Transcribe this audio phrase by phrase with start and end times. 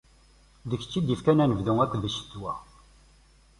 [0.69, 2.53] D kečč i d-ifkan anebdu akked ccetwa.